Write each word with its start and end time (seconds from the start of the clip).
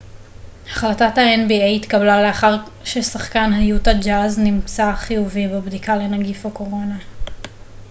החלטת 0.67 1.17
האן.בי.איי 1.17 1.75
התקבלה 1.75 2.23
לאחר 2.27 2.55
ששחקן 2.83 3.53
היוטה 3.53 3.93
ג'אז 3.93 4.39
נמצאר 4.39 4.95
חיובי 4.95 5.47
בבדיקה 5.47 5.95
לנגיף 5.95 6.45
הקורונה 6.45 6.97